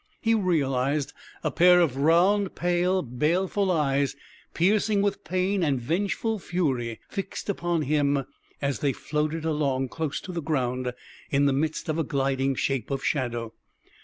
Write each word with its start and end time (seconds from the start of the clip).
He 0.19 0.33
realized 0.33 1.13
a 1.43 1.51
pair 1.51 1.79
of 1.79 1.95
round, 1.95 2.55
pale, 2.55 3.03
baleful 3.03 3.69
eyes, 3.71 4.15
piercing 4.51 5.03
with 5.03 5.23
pain 5.23 5.61
and 5.61 5.79
vengeful 5.79 6.39
fury, 6.39 6.99
fixed 7.07 7.49
upon 7.49 7.83
him 7.83 8.25
as 8.63 8.79
they 8.79 8.93
floated 8.93 9.45
along, 9.45 9.89
close 9.89 10.19
to 10.21 10.31
the 10.31 10.41
ground, 10.41 10.91
in 11.29 11.45
the 11.45 11.53
midst 11.53 11.87
of 11.87 11.99
a 11.99 12.03
gliding 12.03 12.55
shape 12.55 12.89
of 12.89 13.03
shadow. 13.05 13.53